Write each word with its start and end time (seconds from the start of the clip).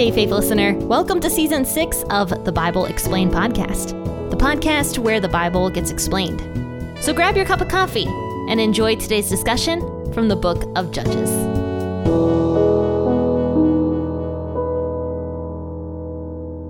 Hey, 0.00 0.10
faith 0.10 0.30
listener. 0.30 0.72
Welcome 0.86 1.20
to 1.20 1.28
season 1.28 1.62
six 1.66 2.04
of 2.08 2.46
the 2.46 2.50
Bible 2.50 2.86
Explained 2.86 3.32
podcast, 3.32 3.90
the 4.30 4.36
podcast 4.36 4.96
where 4.96 5.20
the 5.20 5.28
Bible 5.28 5.68
gets 5.68 5.90
explained. 5.90 6.40
So 7.04 7.12
grab 7.12 7.36
your 7.36 7.44
cup 7.44 7.60
of 7.60 7.68
coffee 7.68 8.06
and 8.48 8.58
enjoy 8.58 8.96
today's 8.96 9.28
discussion 9.28 9.80
from 10.14 10.28
the 10.28 10.36
book 10.36 10.64
of 10.74 10.90
Judges. 10.90 11.28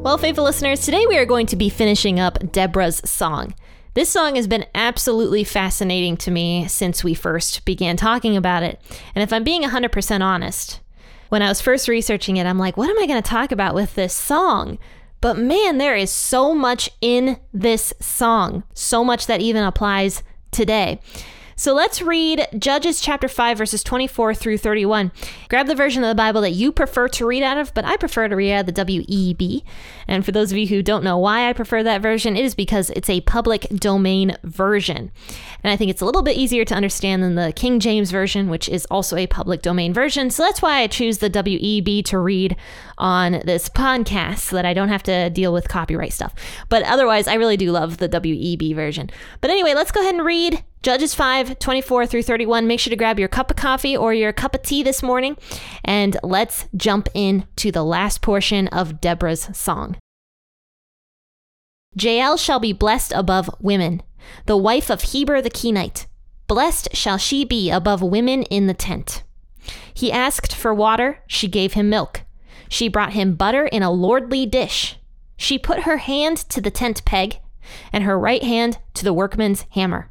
Well, 0.02 0.18
faithful 0.18 0.42
listeners, 0.42 0.80
today 0.80 1.06
we 1.06 1.16
are 1.16 1.24
going 1.24 1.46
to 1.46 1.56
be 1.56 1.68
finishing 1.68 2.18
up 2.18 2.50
Deborah's 2.50 3.00
song. 3.08 3.54
This 3.94 4.08
song 4.08 4.34
has 4.34 4.48
been 4.48 4.66
absolutely 4.74 5.44
fascinating 5.44 6.16
to 6.16 6.32
me 6.32 6.66
since 6.66 7.04
we 7.04 7.14
first 7.14 7.64
began 7.64 7.96
talking 7.96 8.36
about 8.36 8.64
it. 8.64 8.80
And 9.14 9.22
if 9.22 9.32
I'm 9.32 9.44
being 9.44 9.62
100% 9.62 10.20
honest, 10.20 10.80
when 11.30 11.42
I 11.42 11.48
was 11.48 11.60
first 11.60 11.88
researching 11.88 12.36
it, 12.36 12.46
I'm 12.46 12.58
like, 12.58 12.76
what 12.76 12.90
am 12.90 12.98
I 12.98 13.06
going 13.06 13.22
to 13.22 13.28
talk 13.28 13.50
about 13.50 13.74
with 13.74 13.94
this 13.94 14.12
song? 14.12 14.78
But 15.20 15.38
man, 15.38 15.78
there 15.78 15.96
is 15.96 16.10
so 16.10 16.54
much 16.54 16.90
in 17.00 17.38
this 17.52 17.92
song, 18.00 18.64
so 18.74 19.02
much 19.02 19.26
that 19.26 19.40
even 19.40 19.64
applies 19.64 20.22
today. 20.50 21.00
So 21.60 21.74
let's 21.74 22.00
read 22.00 22.48
Judges 22.58 23.02
chapter 23.02 23.28
5, 23.28 23.58
verses 23.58 23.84
24 23.84 24.32
through 24.32 24.56
31. 24.56 25.12
Grab 25.50 25.66
the 25.66 25.74
version 25.74 26.02
of 26.02 26.08
the 26.08 26.14
Bible 26.14 26.40
that 26.40 26.52
you 26.52 26.72
prefer 26.72 27.06
to 27.08 27.26
read 27.26 27.42
out 27.42 27.58
of, 27.58 27.74
but 27.74 27.84
I 27.84 27.98
prefer 27.98 28.28
to 28.28 28.34
read 28.34 28.54
out 28.54 28.66
of 28.66 28.74
the 28.74 28.82
WEB. 28.82 29.62
And 30.08 30.24
for 30.24 30.32
those 30.32 30.50
of 30.50 30.56
you 30.56 30.68
who 30.68 30.82
don't 30.82 31.04
know 31.04 31.18
why 31.18 31.50
I 31.50 31.52
prefer 31.52 31.82
that 31.82 32.00
version, 32.00 32.34
it 32.34 32.46
is 32.46 32.54
because 32.54 32.88
it's 32.88 33.10
a 33.10 33.20
public 33.20 33.68
domain 33.68 34.38
version. 34.42 35.12
And 35.62 35.70
I 35.70 35.76
think 35.76 35.90
it's 35.90 36.00
a 36.00 36.06
little 36.06 36.22
bit 36.22 36.38
easier 36.38 36.64
to 36.64 36.74
understand 36.74 37.22
than 37.22 37.34
the 37.34 37.52
King 37.54 37.78
James 37.78 38.10
version, 38.10 38.48
which 38.48 38.66
is 38.66 38.86
also 38.86 39.18
a 39.18 39.26
public 39.26 39.60
domain 39.60 39.92
version. 39.92 40.30
So 40.30 40.42
that's 40.42 40.62
why 40.62 40.80
I 40.80 40.86
choose 40.86 41.18
the 41.18 41.28
WEB 41.28 42.02
to 42.06 42.18
read 42.18 42.56
on 42.96 43.32
this 43.44 43.68
podcast 43.68 44.38
so 44.38 44.56
that 44.56 44.64
I 44.64 44.72
don't 44.72 44.88
have 44.88 45.02
to 45.02 45.28
deal 45.28 45.52
with 45.52 45.68
copyright 45.68 46.14
stuff. 46.14 46.34
But 46.70 46.84
otherwise, 46.84 47.28
I 47.28 47.34
really 47.34 47.58
do 47.58 47.70
love 47.70 47.98
the 47.98 48.08
WEB 48.08 48.74
version. 48.74 49.10
But 49.42 49.50
anyway, 49.50 49.74
let's 49.74 49.92
go 49.92 50.00
ahead 50.00 50.14
and 50.14 50.24
read 50.24 50.64
Judges 50.82 51.14
5, 51.14 51.58
24 51.58 52.06
through 52.06 52.22
31. 52.22 52.66
Make 52.66 52.80
sure 52.80 52.90
to 52.90 52.96
grab 52.96 53.18
your 53.18 53.28
cup 53.28 53.50
of 53.50 53.56
coffee 53.58 53.94
or 53.94 54.14
your 54.14 54.32
cup 54.32 54.54
of 54.54 54.62
tea 54.62 54.82
this 54.82 55.02
morning, 55.02 55.36
and 55.84 56.16
let's 56.22 56.68
jump 56.74 57.10
in 57.12 57.46
to 57.56 57.70
the 57.70 57.84
last 57.84 58.22
portion 58.22 58.66
of 58.68 58.98
Deborah's 58.98 59.50
song. 59.52 59.98
Jael 61.94 62.38
shall 62.38 62.58
be 62.58 62.72
blessed 62.72 63.12
above 63.12 63.50
women, 63.60 64.00
the 64.46 64.56
wife 64.56 64.90
of 64.90 65.02
Heber 65.02 65.42
the 65.42 65.50
Kenite. 65.50 66.06
Blessed 66.46 66.88
shall 66.94 67.18
she 67.18 67.44
be 67.44 67.68
above 67.70 68.00
women 68.00 68.44
in 68.44 68.66
the 68.66 68.72
tent. 68.72 69.22
He 69.92 70.10
asked 70.10 70.54
for 70.54 70.72
water, 70.72 71.22
she 71.26 71.46
gave 71.46 71.74
him 71.74 71.90
milk. 71.90 72.22
She 72.70 72.88
brought 72.88 73.12
him 73.12 73.34
butter 73.34 73.66
in 73.66 73.82
a 73.82 73.90
lordly 73.90 74.46
dish. 74.46 74.96
She 75.36 75.58
put 75.58 75.80
her 75.80 75.98
hand 75.98 76.38
to 76.48 76.62
the 76.62 76.70
tent 76.70 77.04
peg, 77.04 77.36
and 77.92 78.04
her 78.04 78.18
right 78.18 78.42
hand 78.42 78.78
to 78.94 79.04
the 79.04 79.12
workman's 79.12 79.66
hammer. 79.72 80.10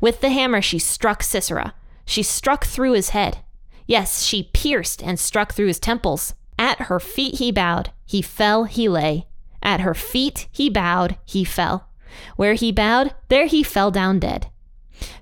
With 0.00 0.20
the 0.20 0.30
hammer, 0.30 0.62
she 0.62 0.78
struck 0.78 1.22
Sisera. 1.22 1.74
She 2.04 2.22
struck 2.22 2.64
through 2.64 2.92
his 2.92 3.10
head. 3.10 3.38
Yes, 3.86 4.22
she 4.22 4.50
pierced 4.52 5.02
and 5.02 5.18
struck 5.18 5.52
through 5.52 5.68
his 5.68 5.80
temples. 5.80 6.34
At 6.58 6.82
her 6.82 7.00
feet 7.00 7.36
he 7.36 7.52
bowed. 7.52 7.90
He 8.04 8.22
fell, 8.22 8.64
he 8.64 8.88
lay. 8.88 9.26
At 9.62 9.80
her 9.80 9.94
feet 9.94 10.48
he 10.50 10.70
bowed, 10.70 11.18
he 11.24 11.44
fell. 11.44 11.88
Where 12.36 12.54
he 12.54 12.72
bowed, 12.72 13.14
there 13.28 13.46
he 13.46 13.62
fell 13.62 13.90
down 13.90 14.18
dead. 14.18 14.50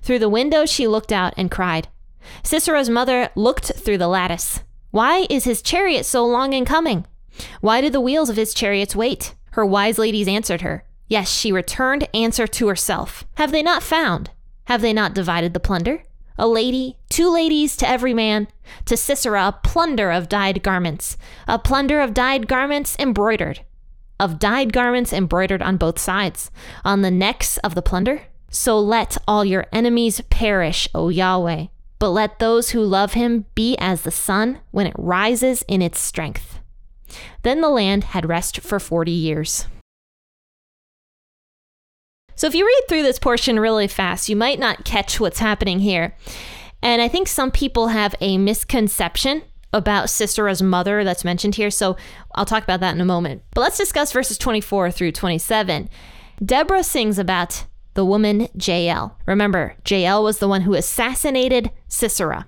Through 0.01 0.19
the 0.19 0.29
window 0.29 0.65
she 0.65 0.87
looked 0.87 1.11
out 1.11 1.33
and 1.35 1.51
cried. 1.51 1.87
Sisera's 2.43 2.89
mother 2.89 3.29
looked 3.35 3.73
through 3.73 3.97
the 3.97 4.07
lattice. 4.07 4.61
Why 4.91 5.27
is 5.29 5.43
his 5.43 5.61
chariot 5.61 6.05
so 6.05 6.25
long 6.25 6.53
in 6.53 6.65
coming? 6.65 7.05
Why 7.59 7.81
do 7.81 7.89
the 7.89 8.01
wheels 8.01 8.29
of 8.29 8.37
his 8.37 8.53
chariots 8.53 8.95
wait? 8.95 9.35
Her 9.51 9.65
wise 9.65 9.97
ladies 9.97 10.27
answered 10.27 10.61
her. 10.61 10.85
Yes, 11.07 11.29
she 11.29 11.51
returned 11.51 12.07
answer 12.13 12.47
to 12.47 12.67
herself. 12.67 13.25
Have 13.35 13.51
they 13.51 13.61
not 13.61 13.83
found? 13.83 14.31
Have 14.65 14.81
they 14.81 14.93
not 14.93 15.13
divided 15.13 15.53
the 15.53 15.59
plunder? 15.59 16.03
A 16.37 16.47
lady, 16.47 16.97
two 17.09 17.31
ladies 17.31 17.77
to 17.77 17.87
every 17.87 18.13
man. 18.13 18.47
To 18.85 18.97
Sisera, 18.97 19.47
a 19.47 19.59
plunder 19.63 20.11
of 20.11 20.27
dyed 20.27 20.63
garments, 20.63 21.17
a 21.47 21.57
plunder 21.57 22.01
of 22.01 22.13
dyed 22.13 22.47
garments 22.47 22.95
embroidered, 22.99 23.61
of 24.19 24.39
dyed 24.39 24.73
garments 24.73 25.13
embroidered 25.13 25.61
on 25.61 25.77
both 25.77 25.97
sides, 25.97 26.51
on 26.83 27.01
the 27.01 27.11
necks 27.11 27.57
of 27.59 27.73
the 27.73 27.81
plunder. 27.81 28.23
So 28.49 28.79
let 28.79 29.17
all 29.27 29.45
your 29.45 29.67
enemies 29.71 30.21
perish, 30.29 30.89
O 30.93 31.09
Yahweh, 31.09 31.67
but 31.99 32.09
let 32.09 32.39
those 32.39 32.71
who 32.71 32.81
love 32.81 33.13
him 33.13 33.45
be 33.55 33.77
as 33.77 34.01
the 34.01 34.11
sun 34.11 34.59
when 34.71 34.87
it 34.87 34.95
rises 34.97 35.63
in 35.67 35.81
its 35.81 35.99
strength. 35.99 36.59
Then 37.43 37.61
the 37.61 37.69
land 37.69 38.05
had 38.05 38.27
rest 38.27 38.59
for 38.59 38.79
forty 38.79 39.11
years. 39.11 39.67
So 42.45 42.49
if 42.49 42.53
you 42.53 42.63
read 42.63 42.81
through 42.87 43.01
this 43.01 43.17
portion 43.17 43.59
really 43.59 43.87
fast, 43.87 44.29
you 44.29 44.35
might 44.35 44.59
not 44.59 44.85
catch 44.85 45.19
what's 45.19 45.39
happening 45.39 45.79
here. 45.79 46.15
And 46.79 47.01
I 47.01 47.07
think 47.07 47.27
some 47.27 47.49
people 47.49 47.87
have 47.87 48.13
a 48.21 48.37
misconception 48.37 49.41
about 49.73 50.09
Sisera's 50.09 50.61
mother 50.61 51.03
that's 51.03 51.25
mentioned 51.25 51.55
here. 51.55 51.71
So 51.71 51.97
I'll 52.35 52.45
talk 52.45 52.61
about 52.61 52.81
that 52.81 52.93
in 52.93 53.01
a 53.01 53.03
moment. 53.03 53.41
But 53.55 53.61
let's 53.61 53.79
discuss 53.79 54.11
verses 54.11 54.37
24 54.37 54.91
through 54.91 55.13
27. 55.13 55.89
Deborah 56.45 56.83
sings 56.83 57.17
about 57.17 57.65
the 57.95 58.05
woman 58.05 58.47
Jael. 58.53 59.17
Remember, 59.25 59.75
Jael 59.83 60.23
was 60.23 60.37
the 60.37 60.47
one 60.47 60.61
who 60.61 60.75
assassinated 60.75 61.71
Sisera. 61.87 62.45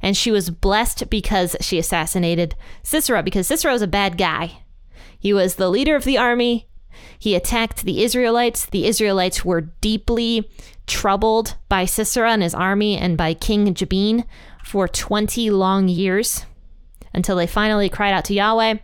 And 0.00 0.16
she 0.16 0.30
was 0.30 0.48
blessed 0.48 1.10
because 1.10 1.56
she 1.60 1.78
assassinated 1.78 2.54
Sisera, 2.82 3.22
because 3.22 3.48
Sisera 3.48 3.74
was 3.74 3.82
a 3.82 3.86
bad 3.86 4.16
guy. 4.16 4.62
He 5.18 5.34
was 5.34 5.56
the 5.56 5.68
leader 5.68 5.94
of 5.94 6.04
the 6.04 6.16
army. 6.16 6.69
He 7.18 7.34
attacked 7.34 7.84
the 7.84 8.02
Israelites. 8.02 8.66
The 8.66 8.86
Israelites 8.86 9.44
were 9.44 9.60
deeply 9.60 10.50
troubled 10.86 11.56
by 11.68 11.84
Sisera 11.84 12.32
and 12.32 12.42
his 12.42 12.54
army 12.54 12.96
and 12.96 13.16
by 13.16 13.34
King 13.34 13.72
Jabin 13.74 14.24
for 14.64 14.88
20 14.88 15.50
long 15.50 15.88
years 15.88 16.44
until 17.12 17.36
they 17.36 17.46
finally 17.46 17.88
cried 17.88 18.12
out 18.12 18.24
to 18.26 18.34
Yahweh. 18.34 18.76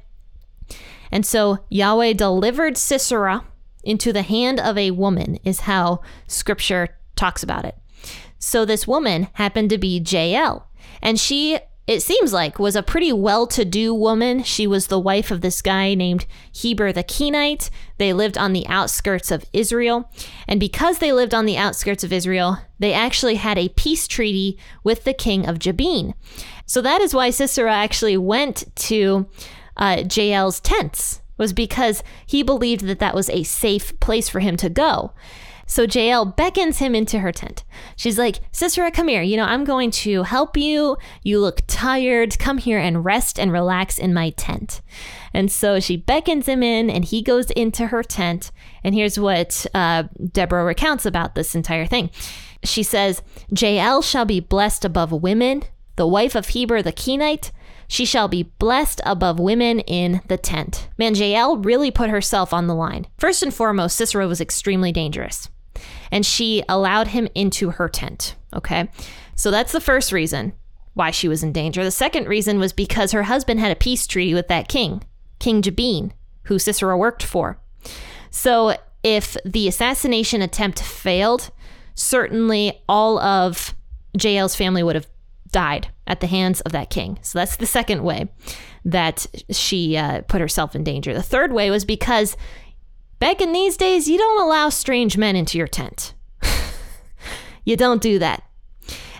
And 1.11 1.25
so 1.25 1.59
Yahweh 1.69 2.15
delivered 2.15 2.77
Sisera 2.77 3.45
into 3.85 4.13
the 4.13 4.23
hand 4.23 4.59
of 4.59 4.77
a 4.77 4.91
woman, 4.91 5.39
is 5.45 5.61
how 5.61 6.01
scripture 6.27 6.97
talks 7.15 7.43
about 7.43 7.65
it. 7.65 7.77
So 8.39 8.65
this 8.65 8.87
woman 8.87 9.29
happened 9.35 9.71
to 9.71 9.79
be 9.79 9.99
Jael, 10.05 10.69
and 11.01 11.19
she 11.19 11.59
it 11.87 12.01
seems 12.01 12.33
like 12.33 12.59
was 12.59 12.75
a 12.75 12.83
pretty 12.83 13.13
well-to-do 13.13 13.95
woman. 13.95 14.43
She 14.43 14.67
was 14.67 14.87
the 14.87 14.99
wife 14.99 15.31
of 15.31 15.41
this 15.41 15.63
guy 15.63 15.95
named 15.95 16.27
Heber 16.53 16.93
the 16.93 17.05
Kenite. 17.05 17.71
They 17.99 18.13
lived 18.13 18.37
on 18.37 18.53
the 18.53 18.67
outskirts 18.67 19.31
of 19.31 19.45
Israel, 19.53 20.11
and 20.49 20.59
because 20.59 20.99
they 20.99 21.13
lived 21.13 21.35
on 21.35 21.47
the 21.47 21.57
outskirts 21.57 22.03
of 22.03 22.13
Israel, 22.13 22.59
they 22.79 22.93
actually 22.93 23.37
had 23.37 23.59
a 23.59 23.69
peace 23.71 24.09
treaty 24.09 24.59
with 24.83 25.05
the 25.05 25.15
king 25.15 25.47
of 25.47 25.59
Jabin. 25.59 26.15
So 26.67 26.83
that 26.83 27.01
is 27.01 27.15
why 27.15 27.31
Sisera 27.31 27.73
actually 27.73 28.17
went 28.17 28.65
to 28.77 29.29
uh, 29.77 30.03
Jael's 30.03 30.61
tents 30.61 31.23
was 31.39 31.53
because 31.53 32.03
he 32.27 32.43
believed 32.43 32.87
that 32.87 32.99
that 32.99 33.15
was 33.15 33.31
a 33.31 33.43
safe 33.43 33.99
place 34.01 34.29
for 34.29 34.41
him 34.41 34.57
to 34.57 34.69
go. 34.69 35.13
So 35.67 35.83
Jael 35.83 36.25
beckons 36.25 36.79
him 36.79 36.95
into 36.95 37.19
her 37.19 37.33
tent. 37.33 37.65
She's 37.97 38.19
like, 38.19 38.39
Sisera, 38.53 38.93
come 38.93 39.09
here. 39.09 39.23
You 39.23 39.37
know, 39.37 39.45
I'm 39.45 39.65
going 39.65 39.91
to 39.91 40.23
help 40.23 40.57
you. 40.57 40.97
You 41.25 41.41
look 41.41 41.61
tired. 41.67 42.39
Come 42.39 42.59
here 42.59 42.79
and 42.79 43.05
rest 43.05 43.39
and 43.39 43.53
relax 43.53 43.99
in 43.99 44.15
my 44.15 44.31
tent. 44.31 44.81
And 45.35 45.51
so 45.51 45.81
she 45.81 45.97
beckons 45.97 46.47
him 46.47 46.63
in, 46.63 46.89
and 46.89 47.05
he 47.05 47.21
goes 47.21 47.51
into 47.51 47.89
her 47.89 48.03
tent. 48.03 48.53
And 48.85 48.95
here's 48.95 49.19
what 49.19 49.67
uh, 49.75 50.05
Deborah 50.33 50.65
recounts 50.65 51.05
about 51.05 51.35
this 51.35 51.55
entire 51.55 51.87
thing. 51.87 52.11
She 52.63 52.85
says, 52.85 53.21
Jael 53.51 54.03
shall 54.03 54.25
be 54.25 54.41
blessed 54.41 54.85
above 54.85 55.11
women, 55.11 55.65
the 55.97 56.07
wife 56.07 56.35
of 56.37 56.49
Heber 56.49 56.81
the 56.81 56.93
Kenite. 56.93 57.51
She 57.89 58.05
shall 58.05 58.29
be 58.29 58.45
blessed 58.45 59.01
above 59.05 59.39
women 59.39 59.81
in 59.81 60.21
the 60.29 60.39
tent. 60.39 60.89
Man, 60.97 61.15
Jael 61.15 61.57
really 61.57 61.91
put 61.91 62.11
herself 62.11 62.53
on 62.53 62.67
the 62.67 62.75
line. 62.75 63.07
First 63.19 63.43
and 63.43 63.53
foremost, 63.53 63.97
Sisera 63.97 64.27
was 64.27 64.41
extremely 64.41 64.91
dangerous 64.91 65.49
and 66.11 66.25
she 66.25 66.63
allowed 66.69 67.09
him 67.09 67.29
into 67.35 67.71
her 67.71 67.89
tent. 67.89 68.37
Okay. 68.55 68.89
So 69.35 69.51
that's 69.51 69.73
the 69.73 69.81
first 69.81 70.13
reason 70.13 70.53
why 70.95 71.11
she 71.11 71.29
was 71.29 71.43
in 71.43 71.53
danger. 71.53 71.85
The 71.85 71.91
second 71.91 72.27
reason 72.27 72.59
was 72.59 72.73
because 72.73 73.13
her 73.13 73.25
husband 73.25 73.61
had 73.61 73.71
a 73.71 73.77
peace 73.77 74.07
treaty 74.07 74.33
with 74.33 74.49
that 74.49 74.69
king, 74.69 75.03
King 75.39 75.61
Jabin, 75.61 76.13
who 76.45 76.59
Sisera 76.59 76.97
worked 76.97 77.23
for. 77.23 77.59
So 78.31 78.77
if 79.03 79.37
the 79.45 79.69
assassination 79.69 80.41
attempt 80.43 80.81
failed, 80.81 81.51
certainly 81.95 82.83
all 82.89 83.19
of 83.19 83.75
Jael's 84.19 84.57
family 84.57 84.83
would 84.83 84.95
have 84.95 85.09
died 85.51 85.89
at 86.07 86.21
the 86.21 86.27
hands 86.27 86.61
of 86.63 86.73
that 86.73 86.91
king. 86.91 87.19
So 87.23 87.39
that's 87.39 87.57
the 87.57 87.67
second 87.67 88.03
way 88.03 88.29
that 88.85 89.27
she 89.51 89.97
uh, 89.97 90.23
put 90.23 90.41
herself 90.41 90.75
in 90.75 90.85
danger. 90.85 91.13
The 91.13 91.23
third 91.23 91.53
way 91.53 91.71
was 91.71 91.85
because 91.85 92.37
Back 93.19 93.41
in 93.41 93.53
these 93.53 93.77
days, 93.77 94.09
you 94.09 94.19
don't 94.19 94.43
allow 94.43 94.69
strange 94.69 95.17
men 95.17 95.37
into 95.37 95.57
your 95.57 95.67
tent. 95.67 96.15
you 97.65 97.77
don't 97.77 98.03
do 98.03 98.19
that. 98.19 98.43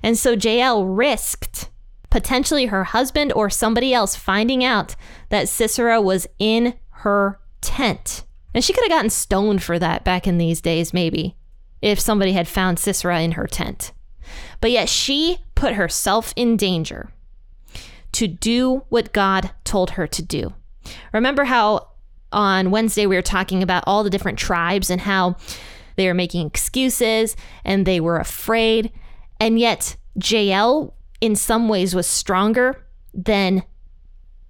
And 0.03 0.19
so 0.19 0.33
Jael 0.33 0.85
risked 0.85 1.71
potentially 2.11 2.67
her 2.67 2.85
husband 2.85 3.33
or 3.33 3.51
somebody 3.51 3.93
else 3.93 4.15
finding 4.15 4.65
out 4.65 4.97
that 5.31 5.49
Sisera 5.49 6.01
was 6.01 6.27
in 6.39 6.75
her 6.91 7.41
tent. 7.61 8.25
And 8.55 8.63
she 8.65 8.73
could 8.73 8.85
have 8.85 8.91
gotten 8.91 9.11
stoned 9.11 9.63
for 9.63 9.79
that 9.79 10.05
back 10.05 10.27
in 10.27 10.39
these 10.39 10.61
days, 10.61 10.95
maybe, 10.95 11.37
if 11.83 12.01
somebody 12.01 12.33
had 12.33 12.49
found 12.49 12.79
Sisera 12.79 13.21
in 13.21 13.33
her 13.33 13.47
tent. 13.47 13.93
But 14.61 14.71
yet 14.71 14.89
she 14.89 15.39
put 15.55 15.75
herself 15.75 16.33
in 16.37 16.57
danger 16.57 17.11
to 18.13 18.27
do 18.27 18.85
what 18.89 19.13
God 19.13 19.51
told 19.65 19.91
her 19.91 20.07
to 20.07 20.23
do. 20.23 20.55
Remember 21.13 21.45
how 21.45 21.89
on 22.33 22.71
Wednesday 22.71 23.07
we 23.07 23.17
were 23.17 23.23
talking 23.23 23.63
about 23.63 23.85
all 23.87 24.05
the 24.05 24.11
different 24.11 24.39
tribes 24.39 24.91
and 24.91 25.01
how 25.01 25.37
they 25.97 26.07
were 26.07 26.15
making 26.15 26.47
excuses 26.47 27.37
and 27.65 27.87
they 27.87 28.01
were 28.01 28.19
afraid. 28.19 28.93
And 29.41 29.59
yet, 29.59 29.97
Jael, 30.23 30.95
in 31.21 31.37
some 31.37 31.69
ways, 31.69 31.95
was 31.95 32.07
stronger 32.07 32.87
than 33.13 33.63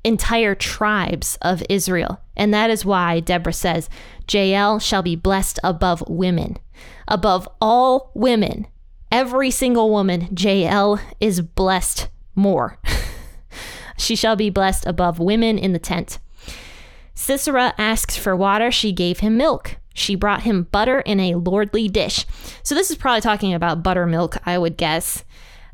entire 0.05 0.55
tribes 0.55 1.37
of 1.43 1.63
Israel. 1.69 2.21
And 2.37 2.53
that 2.55 2.71
is 2.71 2.85
why 2.85 3.21
Deborah 3.21 3.53
says, 3.53 3.89
Jael 4.31 4.79
shall 4.79 5.03
be 5.03 5.17
blessed 5.17 5.59
above 5.65 6.05
women. 6.09 6.59
Above 7.09 7.49
all 7.61 8.11
women, 8.15 8.67
every 9.11 9.51
single 9.51 9.91
woman, 9.91 10.29
Jael 10.37 11.01
is 11.21 11.41
blessed 11.41 12.09
more. 12.35 12.79
she 13.97 14.15
shall 14.15 14.37
be 14.37 14.51
blessed 14.51 14.87
above 14.87 15.19
women 15.19 15.59
in 15.59 15.73
the 15.73 15.79
tent. 15.79 16.19
Sisera 17.17 17.75
asks 17.79 18.17
for 18.17 18.37
water, 18.37 18.71
she 18.71 18.93
gave 18.93 19.21
him 19.21 19.37
milk. 19.37 19.77
She 19.95 20.15
brought 20.15 20.43
him 20.43 20.65
butter 20.65 21.01
in 21.01 21.19
a 21.19 21.35
lordly 21.35 21.89
dish. 21.89 22.27
So, 22.63 22.75
this 22.75 22.91
is 22.91 22.97
probably 22.97 23.23
talking 23.23 23.55
about 23.55 23.83
buttermilk, 23.83 24.37
I 24.47 24.59
would 24.59 24.77
guess. 24.77 25.25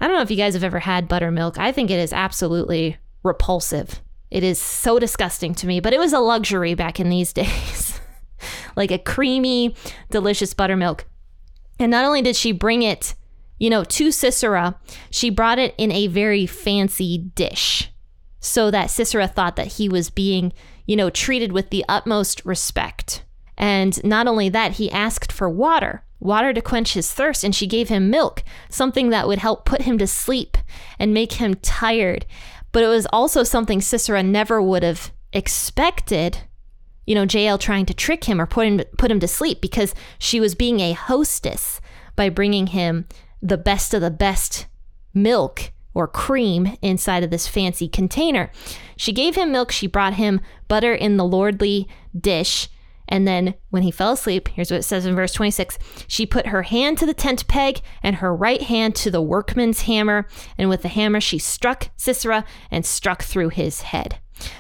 I 0.01 0.07
don't 0.07 0.17
know 0.17 0.23
if 0.23 0.31
you 0.31 0.37
guys 0.37 0.55
have 0.55 0.65
ever 0.65 0.79
had 0.79 1.09
buttermilk. 1.09 1.59
I 1.59 1.73
think 1.73 1.91
it 1.91 1.99
is 1.99 2.13
absolutely 2.13 2.97
repulsive. 3.25 4.01
It 4.31 4.45
is 4.45 4.59
so 4.61 4.99
disgusting 4.99 5.55
to 5.57 5.67
me, 5.67 5.81
but 5.81 5.93
it 5.93 5.99
was 5.99 6.13
a 6.13 6.21
luxury 6.21 6.75
back 6.75 7.01
in 7.01 7.09
these 7.11 7.33
days. 7.35 8.01
like 8.77 8.93
a 8.93 8.99
creamy, 8.99 9.75
delicious 10.11 10.55
buttermilk. 10.55 11.05
And 11.79 11.91
not 11.91 12.05
only 12.05 12.23
did 12.23 12.37
she 12.37 12.53
bring 12.53 12.83
it, 12.83 13.15
you 13.59 13.69
know, 13.69 13.85
to 13.85 14.13
Sisera, 14.13 14.77
she 15.11 15.31
brought 15.31 15.59
it 15.59 15.75
in 15.77 15.91
a 15.91 16.07
very 16.07 16.47
fancy 16.47 17.19
dish 17.19 17.91
so 18.41 18.71
that 18.71 18.91
Sisera 18.91 19.29
thought 19.29 19.57
that 19.57 19.75
he 19.75 19.89
was 19.89 20.11
being, 20.11 20.53
you 20.87 20.97
know, 20.97 21.11
treated 21.11 21.53
with 21.53 21.71
the 21.71 21.85
utmost 21.89 22.45
respect. 22.45 23.25
And 23.57 24.03
not 24.05 24.27
only 24.27 24.49
that, 24.49 24.73
he 24.73 24.91
asked 24.91 25.31
for 25.31 25.49
water, 25.49 26.03
water 26.21 26.53
to 26.53 26.61
quench 26.61 26.95
his 26.95 27.13
thirst, 27.13 27.45
and 27.45 27.55
she 27.55 27.67
gave 27.67 27.89
him 27.89 28.11
milk, 28.11 28.43
something 28.69 29.11
that 29.11 29.29
would 29.29 29.39
help 29.39 29.65
put 29.65 29.83
him 29.83 29.99
to 29.99 30.07
sleep 30.07 30.57
and 30.99 31.15
make 31.15 31.35
him 31.35 31.55
tired. 31.55 32.27
But 32.73 32.83
it 32.83 32.89
was 32.89 33.07
also 33.13 33.43
something 33.43 33.81
Sisera 33.81 34.23
never 34.23 34.61
would 34.61 34.83
have 34.83 35.13
expected, 35.33 36.39
you 37.07 37.15
know, 37.15 37.27
Jael 37.29 37.59
trying 37.59 37.87
to 37.87 37.95
trick 37.95 38.25
him 38.25 38.41
or 38.41 38.47
put 38.47 38.67
him, 38.67 38.81
put 38.99 39.11
him 39.11 39.21
to 39.21 39.29
sleep 39.29 39.61
because 39.61 39.95
she 40.19 40.41
was 40.41 40.55
being 40.55 40.81
a 40.81 40.93
hostess 40.93 41.81
by 42.17 42.29
bringing 42.29 42.69
him 42.69 43.07
the 43.41 43.59
best 43.59 43.93
of 43.95 44.01
the 44.01 44.11
best 44.11 44.67
milk 45.13 45.73
or 45.95 46.07
cream 46.07 46.77
inside 46.83 47.23
of 47.23 47.31
this 47.31 47.49
fancy 47.49 47.89
container. 47.89 48.51
She 48.97 49.13
gave 49.13 49.35
him 49.35 49.53
milk, 49.53 49.73
she 49.73 49.87
brought 49.87 50.15
him 50.15 50.41
butter 50.69 50.95
in 50.95 51.17
the 51.17 51.25
lordly 51.25 51.89
dish, 52.19 52.69
and 53.09 53.29
then 53.29 53.55
when 53.71 53.83
he 53.83 53.91
fell 53.91 54.13
asleep, 54.13 54.49
here's 54.49 54.71
what 54.71 54.81
it 54.81 54.85
says 54.85 55.05
in 55.05 55.15
verse 55.15 55.33
26 55.33 55.79
she 56.07 56.25
put 56.25 56.47
her 56.47 56.63
hand 56.63 56.99
to 56.99 57.07
the 57.07 57.15
tent 57.15 57.47
peg 57.47 57.81
and 58.03 58.17
her 58.17 58.35
right 58.35 58.63
hand 58.63 58.95
to 58.97 59.11
the 59.11 59.23
workman's 59.23 59.83
hammer, 59.83 60.27
and 60.57 60.69
with 60.69 60.83
the 60.83 60.89
hammer 60.89 61.21
she 61.21 61.39
struck 61.39 61.91
Sisera 61.97 62.45
and 62.71 62.87
struck 62.87 63.23
through 63.23 63.51
his 63.51 63.83
head. 63.83 64.19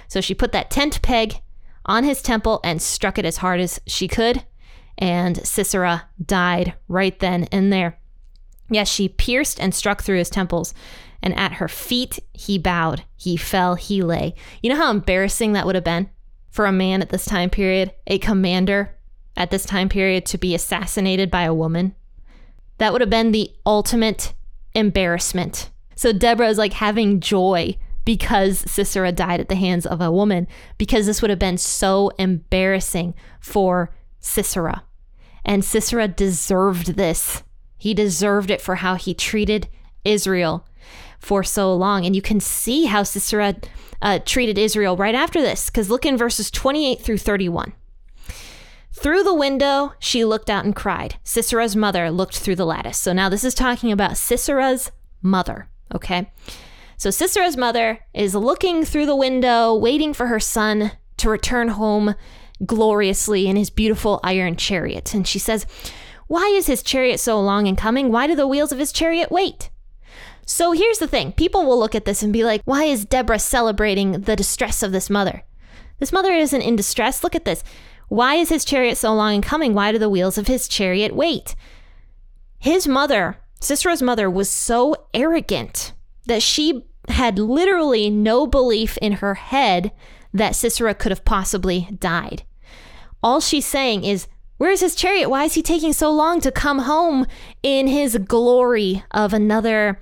So 0.09 0.21
she 0.21 0.35
put 0.35 0.53
that 0.53 0.71
tent 0.71 1.01
peg 1.03 1.41
on 1.87 2.05
his 2.05 2.23
temple 2.23 2.61
and 2.63 2.81
struck 2.81 3.19
it 3.19 3.25
as 3.25 3.39
hard 3.39 3.61
as 3.61 3.81
she 3.87 4.07
could, 4.07 4.45
and 4.99 5.45
Sisera 5.47 6.09
died 6.25 6.75
right 6.89 7.19
then 7.19 7.45
and 7.51 7.73
there. 7.73 7.99
Yes, 8.71 8.89
she 8.89 9.09
pierced 9.09 9.61
and 9.61 9.75
struck 9.75 10.03
through 10.03 10.19
his 10.19 10.31
temples, 10.31 10.75
and 11.23 11.35
at 11.39 11.55
her 11.55 11.69
feet 11.69 12.19
he 12.33 12.59
bowed. 12.59 13.05
He 13.17 13.37
fell, 13.37 13.77
he 13.77 14.03
lay. 14.03 14.35
You 14.63 14.71
know 14.71 14.77
how 14.77 14.91
embarrassing 14.91 15.53
that 15.53 15.67
would 15.67 15.75
have 15.75 15.85
been? 15.85 16.11
for 16.53 16.67
a 16.67 16.73
man 16.73 17.03
at 17.03 17.09
this 17.09 17.25
time 17.25 17.51
period, 17.51 17.93
a 18.07 18.19
commander 18.19 18.95
at 19.37 19.51
this 19.51 19.65
time 19.65 19.89
period, 19.89 20.27
to 20.27 20.39
be 20.39 20.55
assassinated 20.55 21.31
by 21.31 21.43
a 21.43 21.55
woman. 21.55 21.95
That 22.77 22.93
would 22.93 23.01
have 23.01 23.11
been 23.11 23.33
the 23.33 23.51
ultimate 23.65 24.35
embarrassment. 24.75 25.71
So 25.97 26.13
Deborah 26.13 26.49
is 26.49 26.59
like 26.59 26.75
having 26.75 27.21
joy 27.21 27.79
because 28.05 28.59
Sisera 28.71 29.13
died 29.13 29.41
at 29.41 29.49
the 29.49 29.55
hands 29.55 29.87
of 29.87 30.01
a 30.01 30.13
woman, 30.13 30.47
because 30.77 31.07
this 31.07 31.23
would 31.23 31.31
have 31.31 31.39
been 31.39 31.57
so 31.57 32.11
embarrassing 32.19 33.15
for 33.41 33.95
Sisera. 34.21 34.83
And 35.45 35.65
Sisera 35.65 36.07
deserved 36.07 36.97
this. 36.97 37.43
He 37.79 37.95
deserved 37.95 38.51
it 38.51 38.61
for 38.61 38.77
how 38.77 38.97
he 38.97 39.15
treated 39.15 39.69
Israel 40.05 40.67
for 41.23 41.43
so 41.43 41.75
long. 41.75 42.05
And 42.05 42.15
you 42.15 42.21
can 42.21 42.41
see 42.41 42.87
how 42.87 43.05
Sisera 43.05 43.55
uh, 44.03 44.19
treated 44.25 44.59
Israel 44.59 44.97
right 44.97 45.15
after 45.15 45.41
this, 45.41 45.71
because 45.71 45.89
look 45.89 46.05
in 46.05 46.17
verses 46.17 46.51
28 46.51 47.01
through 47.01 47.19
31. 47.19 47.73
Through 48.93 49.23
the 49.23 49.35
window, 49.35 49.95
she 49.99 50.25
looked 50.25 50.51
out 50.51 50.65
and 50.65 50.77
cried. 50.77 51.17
Sisera's 51.25 51.75
mother 51.75 52.11
looked 52.11 52.37
through 52.37 52.57
the 52.57 52.67
lattice. 52.67 52.99
So 52.99 53.13
now 53.13 53.29
this 53.29 53.45
is 53.45 53.55
talking 53.55 53.91
about 53.91 54.13
Sisera's 54.13 54.91
mother, 55.23 55.69
okay? 55.95 56.31
So 56.99 57.11
Sisera's 57.11 57.57
mother 57.57 58.01
is 58.13 58.35
looking 58.35 58.85
through 58.85 59.07
the 59.07 59.17
window, 59.17 59.75
waiting 59.75 60.13
for 60.13 60.27
her 60.27 60.39
son 60.39 60.93
to 61.17 61.31
return 61.31 61.69
home 61.69 62.15
gloriously 62.65 63.49
in 63.49 63.57
his 63.57 63.71
beautiful 63.71 64.21
iron 64.23 64.57
chariot. 64.57 65.15
And 65.15 65.27
she 65.27 65.39
says, 65.39 65.67
Why 66.27 66.47
is 66.49 66.67
his 66.67 66.83
chariot 66.83 67.19
so 67.19 67.41
long 67.41 67.67
in 67.67 67.77
coming? 67.77 68.13
Why 68.13 68.27
do 68.27 68.37
the 68.37 68.47
wheels 68.47 68.73
of 68.73 68.79
his 68.79 68.93
chariot 68.93 69.33
wait? 69.33 69.71
So 70.47 70.73
here's 70.73 70.99
the 70.99 71.07
thing 71.07 71.33
people 71.33 71.65
will 71.67 71.79
look 71.79 71.95
at 71.95 72.05
this 72.05 72.23
and 72.23 72.33
be 72.33 72.45
like, 72.45 72.63
why 72.65 72.85
is 72.85 73.05
Deborah 73.05 73.39
celebrating 73.39 74.23
the 74.23 74.37
distress 74.37 74.83
of 74.83 74.93
this 74.93 75.09
mother? 75.09 75.43
This 75.99 76.13
mother 76.13 76.33
isn't 76.33 76.63
in 76.63 76.77
distress. 76.77 77.23
Look 77.23 77.35
at 77.35 77.45
this. 77.45 77.63
Why 78.09 78.35
is 78.35 78.49
his 78.49 78.65
chariot 78.65 78.99
so 78.99 79.15
long 79.15 79.37
in 79.37 79.41
coming? 79.43 79.73
Why 79.73 79.93
do 79.93 79.99
the 79.99 80.11
wheels 80.11 80.37
of 80.37 80.49
his 80.49 80.69
chariot 80.69 81.15
wait? 81.15 81.55
His 82.59 82.87
mother, 82.87 83.39
Sisera's 83.61 84.03
mother, 84.03 84.29
was 84.29 84.51
so 84.51 84.95
arrogant 85.15 85.93
that 86.27 86.43
she 86.43 86.85
had 87.09 87.39
literally 87.39 88.11
no 88.11 88.47
belief 88.47 88.99
in 88.99 89.15
her 89.15 89.35
head 89.35 89.93
that 90.35 90.57
Sisera 90.57 90.95
could 90.95 91.11
have 91.11 91.25
possibly 91.25 91.89
died. 91.99 92.43
All 93.23 93.41
she's 93.41 93.67
saying 93.67 94.05
is, 94.05 94.27
Where's 94.59 94.81
his 94.81 94.95
chariot? 94.95 95.29
Why 95.29 95.45
is 95.45 95.55
he 95.55 95.63
taking 95.63 95.93
so 95.93 96.13
long 96.13 96.41
to 96.41 96.53
come 96.53 96.81
home 96.81 97.27
in 97.65 97.89
his 97.89 98.17
glory 98.17 99.03
of 99.11 99.33
another 99.33 99.99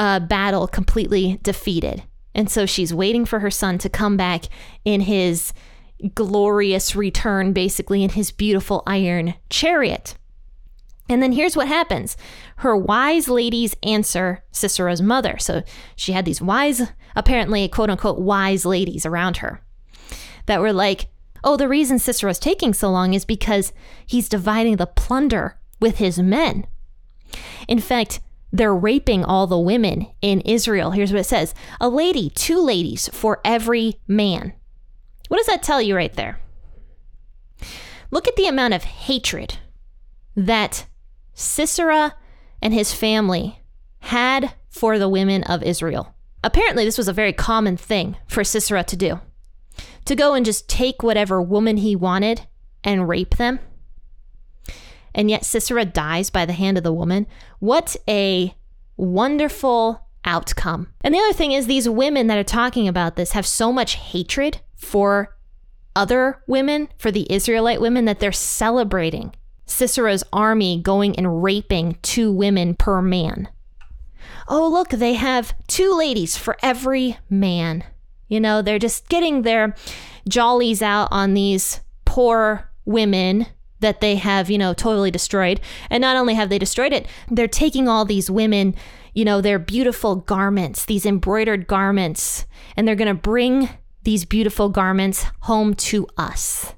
uh, 0.00 0.18
battle 0.18 0.66
completely 0.66 1.38
defeated. 1.42 2.02
And 2.34 2.50
so 2.50 2.64
she's 2.64 2.94
waiting 2.94 3.26
for 3.26 3.40
her 3.40 3.50
son 3.50 3.76
to 3.78 3.90
come 3.90 4.16
back 4.16 4.44
in 4.82 5.02
his 5.02 5.52
glorious 6.14 6.96
return, 6.96 7.52
basically, 7.52 8.02
in 8.02 8.08
his 8.10 8.32
beautiful 8.32 8.82
iron 8.86 9.34
chariot. 9.50 10.16
And 11.10 11.22
then 11.22 11.32
here's 11.32 11.54
what 11.54 11.68
happens 11.68 12.16
her 12.56 12.74
wise 12.74 13.28
ladies 13.28 13.76
answer 13.82 14.42
Sisera's 14.52 15.02
mother. 15.02 15.36
So 15.38 15.62
she 15.96 16.12
had 16.12 16.24
these 16.24 16.40
wise, 16.40 16.80
apparently, 17.14 17.68
quote 17.68 17.90
unquote, 17.90 18.18
wise 18.18 18.64
ladies 18.64 19.04
around 19.04 19.38
her 19.38 19.62
that 20.46 20.62
were 20.62 20.72
like, 20.72 21.08
oh, 21.44 21.58
the 21.58 21.68
reason 21.68 21.98
Sisera's 21.98 22.38
taking 22.38 22.72
so 22.72 22.90
long 22.90 23.12
is 23.12 23.26
because 23.26 23.74
he's 24.06 24.30
dividing 24.30 24.76
the 24.76 24.86
plunder 24.86 25.58
with 25.78 25.98
his 25.98 26.18
men. 26.18 26.66
In 27.68 27.80
fact, 27.80 28.20
they're 28.52 28.74
raping 28.74 29.24
all 29.24 29.46
the 29.46 29.58
women 29.58 30.08
in 30.20 30.40
Israel. 30.42 30.90
Here's 30.90 31.12
what 31.12 31.20
it 31.20 31.24
says 31.24 31.54
a 31.80 31.88
lady, 31.88 32.30
two 32.30 32.60
ladies 32.60 33.08
for 33.08 33.40
every 33.44 34.00
man. 34.06 34.52
What 35.28 35.38
does 35.38 35.46
that 35.46 35.62
tell 35.62 35.80
you 35.80 35.94
right 35.94 36.12
there? 36.12 36.40
Look 38.10 38.26
at 38.26 38.36
the 38.36 38.46
amount 38.46 38.74
of 38.74 38.82
hatred 38.82 39.58
that 40.34 40.86
Sisera 41.34 42.16
and 42.60 42.74
his 42.74 42.92
family 42.92 43.60
had 44.00 44.54
for 44.68 44.98
the 44.98 45.08
women 45.08 45.44
of 45.44 45.62
Israel. 45.62 46.14
Apparently, 46.42 46.84
this 46.84 46.98
was 46.98 47.08
a 47.08 47.12
very 47.12 47.32
common 47.32 47.76
thing 47.76 48.16
for 48.26 48.42
Sisera 48.42 48.82
to 48.84 48.96
do 48.96 49.20
to 50.04 50.16
go 50.16 50.34
and 50.34 50.44
just 50.44 50.68
take 50.68 51.02
whatever 51.02 51.40
woman 51.40 51.76
he 51.76 51.94
wanted 51.94 52.46
and 52.82 53.08
rape 53.08 53.36
them 53.36 53.60
and 55.14 55.30
yet 55.30 55.44
Sisera 55.44 55.84
dies 55.84 56.30
by 56.30 56.44
the 56.46 56.52
hand 56.52 56.76
of 56.76 56.84
the 56.84 56.92
woman. 56.92 57.26
What 57.58 57.96
a 58.08 58.54
wonderful 58.96 60.06
outcome. 60.24 60.88
And 61.02 61.14
the 61.14 61.18
other 61.18 61.32
thing 61.32 61.52
is, 61.52 61.66
these 61.66 61.88
women 61.88 62.26
that 62.26 62.38
are 62.38 62.44
talking 62.44 62.86
about 62.86 63.16
this 63.16 63.32
have 63.32 63.46
so 63.46 63.72
much 63.72 63.94
hatred 63.94 64.60
for 64.76 65.36
other 65.96 66.42
women, 66.46 66.88
for 66.96 67.10
the 67.10 67.26
Israelite 67.32 67.80
women, 67.80 68.04
that 68.04 68.20
they're 68.20 68.32
celebrating 68.32 69.34
Sisera's 69.66 70.24
army 70.32 70.80
going 70.82 71.16
and 71.16 71.42
raping 71.42 71.96
two 72.02 72.32
women 72.32 72.74
per 72.74 73.00
man. 73.00 73.48
oh, 74.48 74.68
look, 74.68 74.90
they 74.90 75.14
have 75.14 75.54
two 75.68 75.96
ladies 75.96 76.36
for 76.36 76.56
every 76.62 77.16
man. 77.28 77.84
You 78.28 78.40
know, 78.40 78.62
they're 78.62 78.78
just 78.78 79.08
getting 79.08 79.42
their 79.42 79.74
jollies 80.28 80.82
out 80.82 81.08
on 81.10 81.34
these 81.34 81.80
poor 82.04 82.70
women 82.84 83.46
that 83.80 84.00
they 84.00 84.16
have, 84.16 84.50
you 84.50 84.58
know, 84.58 84.72
totally 84.72 85.10
destroyed. 85.10 85.60
And 85.88 86.00
not 86.00 86.16
only 86.16 86.34
have 86.34 86.48
they 86.48 86.58
destroyed 86.58 86.92
it, 86.92 87.06
they're 87.30 87.48
taking 87.48 87.88
all 87.88 88.04
these 88.04 88.30
women, 88.30 88.74
you 89.14 89.24
know, 89.24 89.40
their 89.40 89.58
beautiful 89.58 90.16
garments, 90.16 90.84
these 90.84 91.06
embroidered 91.06 91.66
garments, 91.66 92.46
and 92.76 92.86
they're 92.86 92.94
going 92.94 93.08
to 93.08 93.14
bring 93.14 93.68
these 94.04 94.24
beautiful 94.24 94.68
garments 94.68 95.26
home 95.42 95.74
to 95.74 96.06
us. 96.16 96.74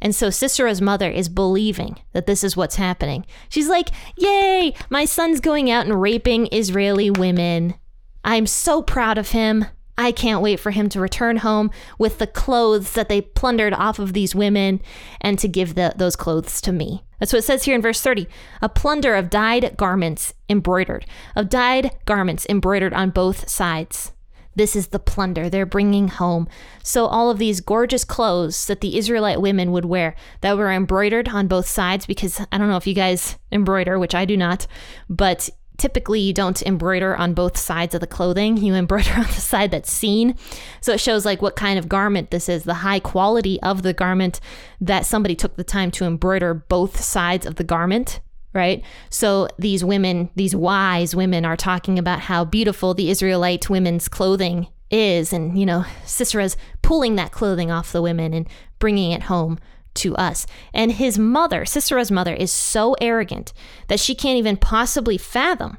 And 0.00 0.14
so 0.14 0.28
Sisera's 0.28 0.82
mother 0.82 1.10
is 1.10 1.28
believing 1.28 1.98
that 2.12 2.26
this 2.26 2.44
is 2.44 2.56
what's 2.56 2.76
happening. 2.76 3.24
She's 3.48 3.68
like, 3.68 3.88
Yay, 4.18 4.74
my 4.90 5.06
son's 5.06 5.40
going 5.40 5.70
out 5.70 5.86
and 5.86 6.00
raping 6.00 6.48
Israeli 6.52 7.10
women. 7.10 7.74
I'm 8.22 8.46
so 8.46 8.82
proud 8.82 9.16
of 9.16 9.30
him. 9.30 9.64
I 9.96 10.12
can't 10.12 10.42
wait 10.42 10.58
for 10.58 10.70
him 10.70 10.88
to 10.90 11.00
return 11.00 11.38
home 11.38 11.70
with 11.98 12.18
the 12.18 12.26
clothes 12.26 12.92
that 12.92 13.08
they 13.08 13.20
plundered 13.20 13.72
off 13.72 13.98
of 13.98 14.12
these 14.12 14.34
women 14.34 14.80
and 15.20 15.38
to 15.38 15.48
give 15.48 15.74
the, 15.74 15.94
those 15.96 16.16
clothes 16.16 16.60
to 16.62 16.72
me. 16.72 17.04
That's 17.20 17.32
what 17.32 17.38
it 17.40 17.42
says 17.42 17.64
here 17.64 17.74
in 17.74 17.82
verse 17.82 18.00
30 18.00 18.26
a 18.60 18.68
plunder 18.68 19.14
of 19.14 19.30
dyed 19.30 19.76
garments 19.76 20.34
embroidered, 20.48 21.06
of 21.36 21.48
dyed 21.48 21.92
garments 22.04 22.46
embroidered 22.48 22.92
on 22.92 23.10
both 23.10 23.48
sides. 23.48 24.12
This 24.56 24.76
is 24.76 24.88
the 24.88 24.98
plunder 24.98 25.48
they're 25.48 25.66
bringing 25.66 26.08
home. 26.08 26.48
So, 26.82 27.06
all 27.06 27.30
of 27.30 27.38
these 27.38 27.60
gorgeous 27.60 28.04
clothes 28.04 28.66
that 28.66 28.80
the 28.80 28.96
Israelite 28.96 29.40
women 29.40 29.72
would 29.72 29.84
wear 29.84 30.14
that 30.42 30.56
were 30.56 30.70
embroidered 30.70 31.28
on 31.28 31.48
both 31.48 31.66
sides, 31.66 32.06
because 32.06 32.40
I 32.52 32.58
don't 32.58 32.68
know 32.68 32.76
if 32.76 32.86
you 32.86 32.94
guys 32.94 33.36
embroider, 33.50 33.98
which 33.98 34.14
I 34.14 34.24
do 34.24 34.36
not, 34.36 34.66
but 35.08 35.50
typically 35.76 36.20
you 36.20 36.32
don't 36.32 36.62
embroider 36.62 37.16
on 37.16 37.34
both 37.34 37.56
sides 37.56 37.94
of 37.94 38.00
the 38.00 38.06
clothing. 38.06 38.56
You 38.56 38.74
embroider 38.74 39.12
on 39.16 39.24
the 39.24 39.32
side 39.32 39.70
that's 39.70 39.90
seen. 39.90 40.36
So 40.80 40.92
it 40.92 41.00
shows 41.00 41.24
like 41.24 41.42
what 41.42 41.56
kind 41.56 41.78
of 41.78 41.88
garment 41.88 42.30
this 42.30 42.48
is, 42.48 42.64
the 42.64 42.74
high 42.74 43.00
quality 43.00 43.60
of 43.62 43.82
the 43.82 43.92
garment 43.92 44.40
that 44.80 45.06
somebody 45.06 45.34
took 45.34 45.56
the 45.56 45.64
time 45.64 45.90
to 45.92 46.04
embroider 46.04 46.54
both 46.54 47.00
sides 47.00 47.46
of 47.46 47.56
the 47.56 47.64
garment. 47.64 48.20
Right. 48.52 48.84
So 49.10 49.48
these 49.58 49.84
women, 49.84 50.30
these 50.36 50.54
wise 50.54 51.16
women, 51.16 51.44
are 51.44 51.56
talking 51.56 51.98
about 51.98 52.20
how 52.20 52.44
beautiful 52.44 52.94
the 52.94 53.10
Israelite 53.10 53.68
women's 53.68 54.06
clothing 54.06 54.68
is. 54.90 55.32
And, 55.32 55.58
you 55.58 55.66
know, 55.66 55.84
Sisera's 56.04 56.56
pulling 56.80 57.16
that 57.16 57.32
clothing 57.32 57.72
off 57.72 57.90
the 57.90 58.00
women 58.00 58.32
and 58.32 58.48
bringing 58.78 59.10
it 59.10 59.24
home 59.24 59.58
to 59.94 60.14
us. 60.16 60.46
And 60.72 60.92
his 60.92 61.18
mother, 61.18 61.64
Sisera's 61.64 62.10
mother, 62.10 62.34
is 62.34 62.52
so 62.52 62.94
arrogant 63.00 63.52
that 63.88 64.00
she 64.00 64.14
can't 64.14 64.38
even 64.38 64.56
possibly 64.56 65.18
fathom 65.18 65.78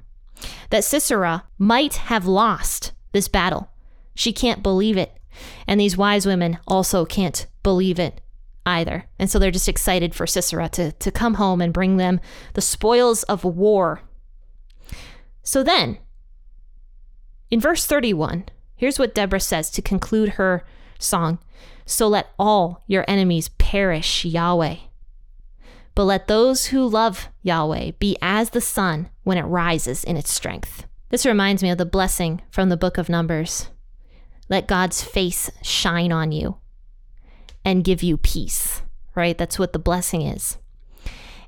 that 0.69 0.83
Sisera 0.83 1.43
might 1.57 1.95
have 1.95 2.25
lost 2.25 2.91
this 3.11 3.27
battle. 3.27 3.71
She 4.15 4.33
can't 4.33 4.63
believe 4.63 4.97
it. 4.97 5.11
And 5.67 5.79
these 5.79 5.97
wise 5.97 6.25
women 6.25 6.59
also 6.67 7.05
can't 7.05 7.45
believe 7.63 7.99
it 7.99 8.21
either. 8.65 9.05
And 9.19 9.29
so 9.29 9.37
they're 9.37 9.51
just 9.51 9.69
excited 9.69 10.15
for 10.15 10.25
Sisera 10.25 10.69
to, 10.69 10.91
to 10.93 11.11
come 11.11 11.35
home 11.35 11.61
and 11.61 11.73
bring 11.73 11.97
them 11.97 12.19
the 12.53 12.61
spoils 12.61 13.23
of 13.23 13.43
war. 13.43 14.01
So 15.43 15.61
then, 15.61 15.99
in 17.51 17.59
verse 17.59 17.85
31, 17.85 18.45
here's 18.75 18.97
what 18.97 19.13
Deborah 19.13 19.39
says 19.39 19.69
to 19.71 19.81
conclude 19.81 20.29
her 20.29 20.65
song. 20.97 21.39
So 21.85 22.07
let 22.07 22.29
all 22.39 22.83
your 22.87 23.05
enemies 23.07 23.49
perish, 23.49 24.25
Yahweh. 24.25 24.77
But 25.93 26.05
let 26.05 26.27
those 26.27 26.67
who 26.67 26.85
love 26.85 27.29
Yahweh 27.43 27.91
be 27.99 28.17
as 28.21 28.49
the 28.49 28.61
sun 28.61 29.09
when 29.23 29.37
it 29.37 29.43
rises 29.43 30.03
in 30.03 30.17
its 30.17 30.31
strength. 30.31 30.85
This 31.09 31.25
reminds 31.25 31.63
me 31.63 31.69
of 31.69 31.77
the 31.77 31.85
blessing 31.85 32.41
from 32.49 32.69
the 32.69 32.77
book 32.77 32.97
of 32.97 33.07
Numbers. 33.07 33.69
Let 34.49 34.67
God's 34.67 35.03
face 35.03 35.49
shine 35.61 36.11
on 36.11 36.31
you 36.31 36.57
and 37.63 37.83
give 37.83 38.03
you 38.03 38.17
peace, 38.17 38.81
right? 39.15 39.37
That's 39.37 39.57
what 39.57 39.71
the 39.71 39.79
blessing 39.79 40.21
is. 40.21 40.57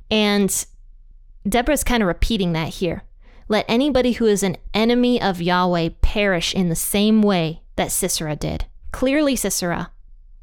And 0.09 0.65
Deborah's 1.47 1.83
kind 1.83 2.01
of 2.01 2.07
repeating 2.07 2.53
that 2.53 2.69
here. 2.69 3.03
Let 3.49 3.65
anybody 3.67 4.13
who 4.13 4.25
is 4.25 4.43
an 4.43 4.57
enemy 4.73 5.21
of 5.21 5.41
Yahweh 5.41 5.89
perish 6.01 6.53
in 6.53 6.69
the 6.69 6.75
same 6.75 7.21
way 7.21 7.63
that 7.75 7.91
Sisera 7.91 8.35
did. 8.35 8.65
Clearly, 8.91 9.35
Sisera 9.35 9.91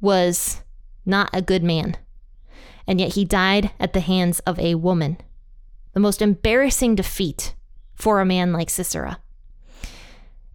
was 0.05 0.63
not 1.05 1.31
a 1.33 1.43
good 1.43 1.65
man, 1.65 1.97
and 2.87 3.01
yet 3.01 3.15
he 3.15 3.25
died 3.25 3.73
at 3.81 3.93
the 3.93 4.01
hands 4.01 4.39
of 4.41 4.59
a 4.61 4.77
woman. 4.77 5.17
The 5.95 6.01
most 6.01 6.23
embarrassing 6.23 6.95
defeat 6.95 7.55
for 7.95 8.21
a 8.21 8.25
man 8.25 8.53
like 8.53 8.71
Sisera. 8.71 9.19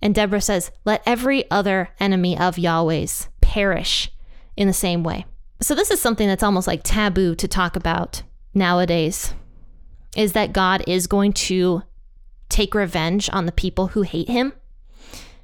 And 0.02 0.16
Deborah 0.16 0.42
says, 0.42 0.72
Let 0.86 1.04
every 1.06 1.50
other 1.52 1.90
enemy 2.00 2.38
of 2.38 2.58
Yahweh's 2.58 3.28
perish 3.42 4.12
in 4.56 4.68
the 4.68 4.74
same 4.74 5.04
way. 5.04 5.26
So, 5.62 5.76
this 5.76 5.92
is 5.92 6.00
something 6.00 6.28
that's 6.28 6.44
almost 6.44 6.68
like 6.68 6.82
taboo 6.84 7.36
to 7.36 7.48
talk 7.48 7.76
about 7.76 8.24
nowadays 8.54 9.34
is 10.16 10.34
that 10.34 10.54
God 10.54 10.84
is 10.88 11.08
going 11.08 11.34
to 11.34 11.84
take 12.50 12.74
revenge 12.74 13.30
on 13.32 13.46
the 13.46 13.52
people 13.52 13.88
who 13.88 14.02
hate 14.02 14.30
him. 14.30 14.54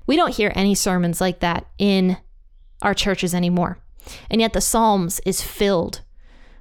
We 0.08 0.16
don't 0.16 0.36
hear 0.36 0.52
any 0.56 0.76
sermons 0.76 1.22
like 1.22 1.40
that 1.40 1.68
in 1.78 2.18
our 2.82 2.94
churches 2.94 3.34
anymore. 3.34 3.80
And 4.30 4.42
yet 4.42 4.54
the 4.54 4.62
Psalms 4.62 5.20
is 5.26 5.42
filled 5.42 6.02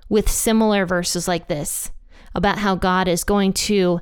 with 0.08 0.30
similar 0.30 0.86
verses 0.86 1.26
like 1.26 1.48
this 1.48 1.90
about 2.34 2.58
how 2.58 2.74
God 2.74 3.08
is 3.08 3.24
going 3.24 3.52
to 3.52 4.00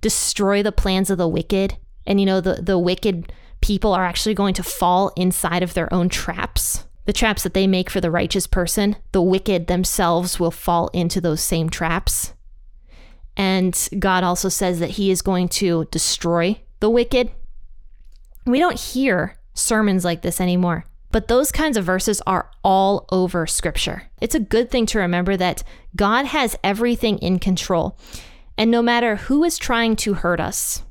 destroy 0.00 0.62
the 0.62 0.72
plans 0.72 1.10
of 1.10 1.18
the 1.18 1.28
wicked. 1.28 1.76
And 2.06 2.20
you 2.20 2.26
know, 2.26 2.40
the, 2.40 2.54
the 2.62 2.78
wicked 2.78 3.32
people 3.60 3.92
are 3.92 4.04
actually 4.04 4.34
going 4.34 4.54
to 4.54 4.62
fall 4.62 5.12
inside 5.16 5.62
of 5.62 5.74
their 5.74 5.92
own 5.92 6.08
traps. 6.08 6.84
The 7.06 7.12
traps 7.12 7.42
that 7.42 7.54
they 7.54 7.66
make 7.66 7.90
for 7.90 8.00
the 8.00 8.10
righteous 8.10 8.46
person, 8.46 8.96
the 9.12 9.22
wicked 9.22 9.66
themselves 9.66 10.38
will 10.38 10.50
fall 10.50 10.88
into 10.88 11.20
those 11.20 11.40
same 11.40 11.70
traps. 11.70 12.34
And 13.36 13.88
God 13.98 14.24
also 14.24 14.48
says 14.48 14.80
that 14.80 14.90
He 14.90 15.10
is 15.10 15.22
going 15.22 15.48
to 15.48 15.86
destroy 15.90 16.60
the 16.80 16.90
wicked. 16.90 17.30
We 18.44 18.58
don't 18.58 18.78
hear 18.78 19.38
sermons 19.54 20.04
like 20.04 20.22
this 20.22 20.40
anymore. 20.40 20.84
But 21.10 21.28
those 21.28 21.50
kinds 21.50 21.76
of 21.76 21.84
verses 21.84 22.20
are 22.26 22.50
all 22.62 23.06
over 23.10 23.46
scripture. 23.46 24.04
It's 24.20 24.34
a 24.34 24.40
good 24.40 24.70
thing 24.70 24.86
to 24.86 24.98
remember 24.98 25.36
that 25.36 25.62
God 25.96 26.26
has 26.26 26.56
everything 26.62 27.18
in 27.18 27.38
control. 27.38 27.98
And 28.58 28.70
no 28.70 28.82
matter 28.82 29.16
who 29.16 29.44
is 29.44 29.56
trying 29.56 29.96
to 29.96 30.14
hurt 30.14 30.40
us, 30.40 30.82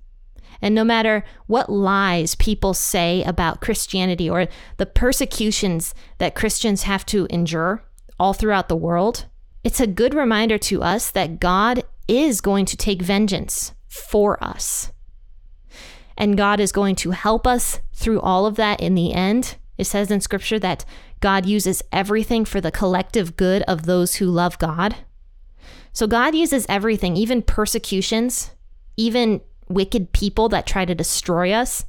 and 0.62 0.74
no 0.74 0.84
matter 0.84 1.24
what 1.46 1.70
lies 1.70 2.34
people 2.36 2.74
say 2.74 3.24
about 3.24 3.62
Christianity 3.62 4.30
or 4.30 4.48
the 4.78 4.86
persecutions 4.88 5.94
that 6.18 6.34
Christians 6.34 6.84
have 6.84 7.06
to 7.08 7.28
endure 7.30 7.84
all 8.20 8.34
throughout 8.34 8.68
the 8.70 8.76
world, 8.76 9.26
it's 9.64 9.80
a 9.80 9.86
good 9.86 10.16
reminder 10.16 10.58
to 10.58 10.82
us 10.82 11.12
that 11.12 11.40
God 11.40 11.84
is 12.08 12.42
going 12.42 12.66
to 12.66 12.78
take 12.78 13.02
vengeance 13.02 13.74
for 13.88 14.44
us. 14.44 14.92
And 16.18 16.38
God 16.38 16.60
is 16.60 16.72
going 16.72 16.96
to 16.96 17.12
help 17.12 17.46
us 17.46 17.80
through 17.94 18.22
all 18.22 18.48
of 18.48 18.56
that 18.56 18.80
in 18.82 18.96
the 18.96 19.14
end 19.14 19.58
it 19.78 19.86
says 19.86 20.12
in 20.12 20.22
scripture 20.22 20.60
that 20.60 20.86
God 21.20 21.46
uses 21.46 21.84
everything 21.92 22.46
for 22.46 22.60
the 22.62 22.72
collective 22.72 23.38
good 23.38 23.62
of 23.64 23.86
those 23.86 24.16
who 24.16 24.26
love 24.26 24.60
God. 24.60 24.96
So 25.94 26.08
God 26.08 26.36
uses 26.36 26.66
everything, 26.70 27.16
even 27.16 27.42
persecutions, 27.42 28.52
even 28.96 29.42
wicked 29.70 30.12
people 30.14 30.50
that 30.50 30.68
try 30.68 30.86
to 30.86 30.96
destroy 30.96 31.52
us. 31.52 31.86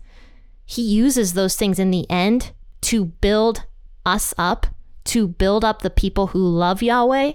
He 0.65 0.83
uses 0.83 1.33
those 1.33 1.57
things 1.57 1.79
in 1.79 1.91
the 1.91 2.09
end 2.11 2.53
to 2.83 3.07
build 3.07 3.65
us 4.05 4.35
up, 4.39 4.67
to 5.05 5.29
build 5.29 5.65
up 5.65 5.83
the 5.83 5.91
people 5.91 6.29
who 6.29 6.39
love 6.39 6.83
Yahweh, 6.83 7.33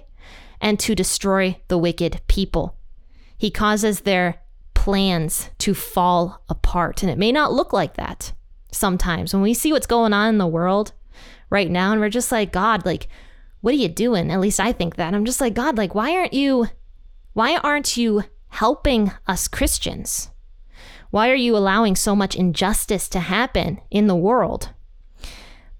and 0.60 0.78
to 0.80 0.94
destroy 0.94 1.60
the 1.68 1.78
wicked 1.78 2.20
people. 2.28 2.76
He 3.36 3.50
causes 3.50 4.00
their 4.00 4.40
plans 4.74 5.50
to 5.58 5.74
fall 5.74 6.42
apart. 6.48 7.02
And 7.02 7.10
it 7.10 7.18
may 7.18 7.32
not 7.32 7.52
look 7.52 7.72
like 7.72 7.94
that 7.94 8.32
sometimes 8.74 9.32
when 9.32 9.42
we 9.42 9.54
see 9.54 9.72
what's 9.72 9.86
going 9.86 10.12
on 10.12 10.28
in 10.28 10.38
the 10.38 10.46
world 10.46 10.92
right 11.50 11.70
now 11.70 11.92
and 11.92 12.00
we're 12.00 12.08
just 12.08 12.32
like, 12.32 12.52
God, 12.52 12.84
like, 12.84 13.08
what 13.60 13.72
are 13.72 13.78
you 13.78 13.88
doing? 13.88 14.30
At 14.30 14.40
least 14.40 14.60
I 14.60 14.72
think 14.72 14.96
that. 14.96 15.14
I'm 15.14 15.24
just 15.24 15.40
like, 15.40 15.54
God, 15.54 15.78
like, 15.78 15.94
why 15.94 16.12
aren't 16.12 16.34
you, 16.34 16.66
why 17.32 17.56
aren't 17.56 17.96
you 17.96 18.24
helping 18.48 19.10
us 19.26 19.48
Christians? 19.48 20.30
Why 21.10 21.30
are 21.30 21.36
you 21.36 21.56
allowing 21.56 21.96
so 21.96 22.16
much 22.16 22.34
injustice 22.34 23.08
to 23.10 23.20
happen 23.20 23.80
in 23.90 24.06
the 24.06 24.16
world? 24.16 24.70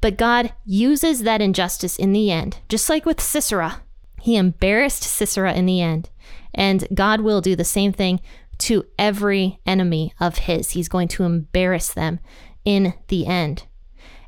But 0.01 0.17
God 0.17 0.53
uses 0.65 1.23
that 1.23 1.43
injustice 1.43 1.97
in 1.97 2.13
the 2.13 2.31
end, 2.31 2.59
just 2.69 2.89
like 2.89 3.05
with 3.05 3.21
Sisera. 3.21 3.83
He 4.21 4.37
embarrassed 4.37 5.03
Sisera 5.03 5.53
in 5.55 5.67
the 5.67 5.81
end. 5.81 6.11
And 6.55 6.87
God 6.95 7.21
will 7.21 7.41
do 7.41 7.57
the 7.57 7.65
same 7.65 7.93
thing 7.93 8.21
to 8.59 8.85
every 8.99 9.59
enemy 9.67 10.15
of 10.21 10.39
his. 10.39 10.71
He's 10.71 10.89
going 10.89 11.09
to 11.09 11.25
embarrass 11.25 11.93
them 11.93 12.21
in 12.65 12.95
the 13.09 13.27
end. 13.27 13.67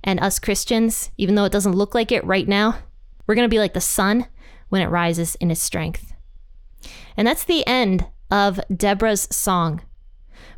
And 0.04 0.20
us 0.20 0.38
Christians, 0.38 1.10
even 1.16 1.34
though 1.34 1.44
it 1.44 1.52
doesn't 1.52 1.74
look 1.74 1.94
like 1.94 2.12
it 2.12 2.24
right 2.24 2.46
now, 2.46 2.78
we're 3.26 3.34
going 3.34 3.48
to 3.48 3.54
be 3.54 3.58
like 3.58 3.74
the 3.74 3.80
sun 3.80 4.26
when 4.68 4.82
it 4.82 4.86
rises 4.86 5.34
in 5.36 5.50
its 5.50 5.62
strength. 5.62 6.12
And 7.16 7.26
that's 7.26 7.44
the 7.44 7.66
end 7.66 8.06
of 8.30 8.60
Deborah's 8.74 9.28
song. 9.30 9.82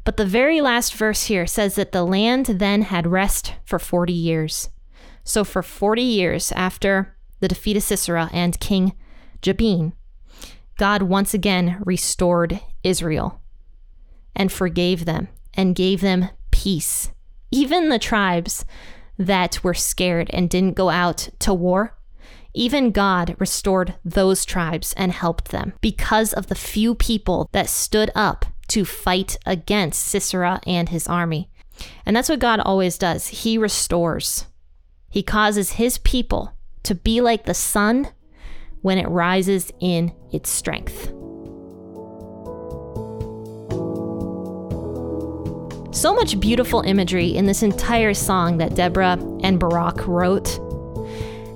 But 0.04 0.16
the 0.16 0.26
very 0.26 0.60
last 0.60 0.94
verse 0.94 1.24
here 1.24 1.46
says 1.46 1.74
that 1.74 1.92
the 1.92 2.04
land 2.04 2.46
then 2.46 2.82
had 2.82 3.06
rest 3.06 3.54
for 3.64 3.78
40 3.78 4.12
years. 4.12 4.70
So, 5.22 5.44
for 5.44 5.62
40 5.62 6.02
years 6.02 6.52
after 6.52 7.16
the 7.40 7.48
defeat 7.48 7.76
of 7.76 7.82
Sisera 7.82 8.30
and 8.32 8.58
King 8.58 8.94
Jabin, 9.42 9.92
God 10.78 11.02
once 11.02 11.34
again 11.34 11.82
restored 11.84 12.60
Israel 12.82 13.42
and 14.34 14.50
forgave 14.50 15.04
them 15.04 15.28
and 15.54 15.74
gave 15.74 16.00
them 16.00 16.30
peace. 16.50 17.10
Even 17.50 17.88
the 17.88 17.98
tribes 17.98 18.64
that 19.18 19.62
were 19.64 19.74
scared 19.74 20.30
and 20.32 20.48
didn't 20.50 20.76
go 20.76 20.90
out 20.90 21.28
to 21.40 21.52
war, 21.52 21.96
even 22.54 22.90
God 22.90 23.36
restored 23.38 23.94
those 24.04 24.44
tribes 24.44 24.92
and 24.94 25.12
helped 25.12 25.50
them 25.50 25.74
because 25.80 26.32
of 26.32 26.46
the 26.46 26.54
few 26.54 26.94
people 26.94 27.48
that 27.52 27.68
stood 27.68 28.10
up 28.14 28.46
to 28.68 28.84
fight 28.84 29.36
against 29.46 30.02
Sisera 30.02 30.60
and 30.66 30.88
his 30.88 31.06
army. 31.06 31.50
And 32.04 32.16
that's 32.16 32.28
what 32.28 32.40
God 32.40 32.60
always 32.60 32.98
does. 32.98 33.28
He 33.28 33.58
restores. 33.58 34.46
He 35.10 35.22
causes 35.22 35.72
his 35.72 35.98
people 35.98 36.52
to 36.82 36.94
be 36.94 37.20
like 37.20 37.44
the 37.44 37.54
sun 37.54 38.08
when 38.82 38.98
it 38.98 39.08
rises 39.08 39.72
in 39.80 40.12
its 40.32 40.50
strength. 40.50 41.12
So 45.90 46.14
much 46.14 46.38
beautiful 46.38 46.82
imagery 46.82 47.34
in 47.34 47.46
this 47.46 47.62
entire 47.62 48.12
song 48.12 48.58
that 48.58 48.74
Deborah 48.74 49.18
and 49.42 49.58
Barak 49.58 50.06
wrote. 50.06 50.58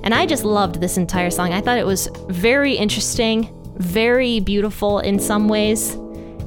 And 0.02 0.14
I 0.14 0.24
just 0.24 0.44
loved 0.44 0.80
this 0.80 0.96
entire 0.96 1.30
song. 1.30 1.52
I 1.52 1.60
thought 1.60 1.76
it 1.76 1.86
was 1.86 2.08
very 2.28 2.74
interesting, 2.74 3.48
very 3.76 4.40
beautiful 4.40 5.00
in 5.00 5.18
some 5.18 5.48
ways, 5.48 5.96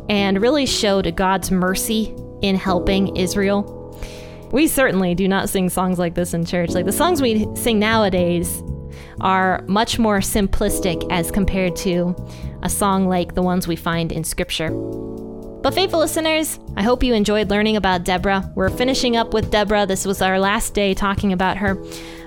and 0.10 0.42
really 0.42 0.66
showed 0.66 1.16
God's 1.16 1.52
mercy 1.52 2.14
in 2.42 2.56
helping 2.56 3.16
Israel. 3.16 3.72
We 4.52 4.68
certainly 4.68 5.14
do 5.14 5.28
not 5.28 5.50
sing 5.50 5.70
songs 5.70 6.00
like 6.00 6.16
this 6.16 6.34
in 6.34 6.44
church. 6.44 6.72
Like 6.72 6.86
the 6.86 6.92
songs 6.92 7.22
we 7.22 7.48
sing 7.56 7.78
nowadays 7.80 8.64
are 9.22 9.64
much 9.68 10.00
more 10.00 10.20
simplistic 10.20 11.06
as 11.12 11.30
compared 11.30 11.76
to 11.78 12.16
a 12.64 12.70
song 12.70 13.08
like 13.08 13.36
the 13.36 13.42
ones 13.44 13.68
we 13.68 13.76
find 13.76 14.12
in 14.12 14.24
scripture. 14.24 14.72
But, 15.66 15.74
faithful 15.74 15.98
listeners, 15.98 16.60
I 16.78 16.84
hope 16.84 17.02
you 17.02 17.16
enjoyed 17.16 17.50
learning 17.50 17.76
about 17.76 18.04
Deborah. 18.04 18.52
We're 18.54 18.70
finishing 18.70 19.16
up 19.18 19.34
with 19.34 19.50
Deborah. 19.50 19.88
This 19.88 20.06
was 20.06 20.22
our 20.22 20.40
last 20.40 20.76
day 20.76 20.94
talking 20.94 21.34
about 21.34 21.58
her. 21.58 21.74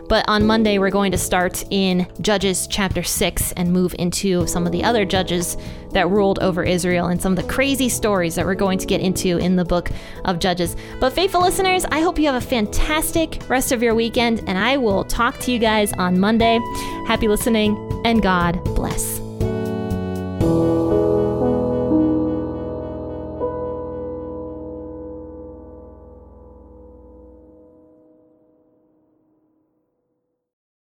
But 0.09 0.25
on 0.27 0.45
Monday, 0.45 0.81
we're 0.81 0.91
going 0.91 1.13
to 1.13 1.19
start 1.19 1.65
in 1.71 2.09
Judges 2.21 2.67
chapter 2.67 3.05
6 3.05 3.53
and 3.53 3.73
move 3.73 3.95
into 3.97 4.45
some 4.49 4.67
of 4.67 4.73
the 4.73 4.83
other 4.83 5.05
judges 5.05 5.57
that 5.93 6.11
ruled 6.11 6.41
over 6.41 6.65
Israel 6.65 7.07
and 7.07 7.23
some 7.23 7.31
of 7.31 7.37
the 7.37 7.49
crazy 7.49 7.89
stories 7.89 8.35
that 8.35 8.45
we're 8.45 8.57
going 8.57 8.79
to 8.81 8.87
get 8.87 9.01
into 9.01 9.39
in 9.39 9.55
the 9.55 9.65
book 9.65 9.89
of 10.25 10.41
Judges. 10.41 10.75
But, 10.99 11.13
faithful 11.13 11.41
listeners, 11.41 11.85
I 11.93 12.01
hope 12.01 12.19
you 12.19 12.27
have 12.27 12.43
a 12.43 12.45
fantastic 12.45 13.41
rest 13.49 13.71
of 13.71 13.85
your 13.85 13.95
weekend, 13.95 14.43
and 14.49 14.59
I 14.59 14.79
will 14.79 15.05
talk 15.05 15.39
to 15.43 15.53
you 15.53 15.61
guys 15.61 15.93
on 15.93 16.19
Monday. 16.19 16.59
Happy 17.07 17.29
listening, 17.29 18.03
and 18.05 18.21
God 18.21 18.65
bless. 18.65 19.18